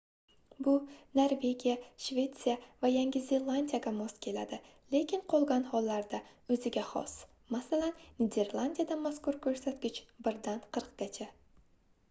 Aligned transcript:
bu 0.67 0.71
norvegiya 1.17 1.73
shvetsiya 2.05 2.53
va 2.85 2.89
yangi 2.91 3.19
zelandiyaga 3.25 3.91
mos 3.97 4.15
keladi 4.25 4.57
lekin 4.95 5.21
qolgan 5.33 5.67
hollarda 5.73 6.21
o'ziga 6.55 6.85
xos 6.93 7.13
masalan 7.57 8.01
niderlandiyada 8.23 8.97
mazkur 9.03 9.37
ko'rsatkich 9.45 10.01
birdan 10.29 10.65
qirqqacha 10.79 11.29